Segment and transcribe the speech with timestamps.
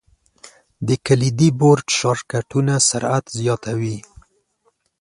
[0.87, 3.97] د کلیدي بورډ شارټ کټونه سرعت زیاتوي.